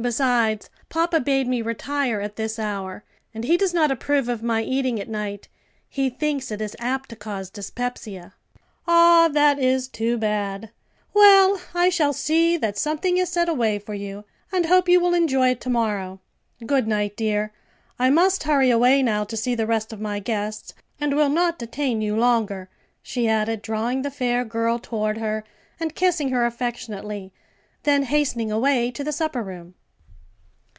[0.00, 4.62] Besides, papa bade me retire at this hour; and he does not approve of my
[4.62, 5.48] eating at night;
[5.90, 8.32] he thinks it is apt to cause dyspepsia."
[8.88, 10.70] "Ah, that is too bad!
[11.12, 15.12] Well, I shall see that something is set away for you, and hope you will
[15.12, 16.20] enjoy it to morrow.
[16.64, 17.52] Good night, dear;
[17.98, 21.58] I must hurry away now to see the rest of my guests, and will not
[21.58, 22.70] detain you longer,"
[23.02, 25.44] she added, drawing the fair girl toward her
[25.78, 27.34] and kissing her affectionately,
[27.82, 29.74] then hastening away to the supper room.